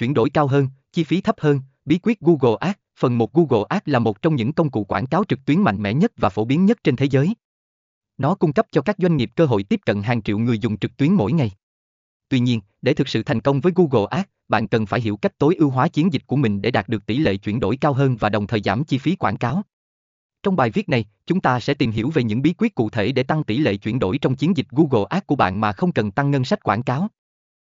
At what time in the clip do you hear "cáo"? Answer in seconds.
5.06-5.24, 19.36-19.62, 26.82-27.08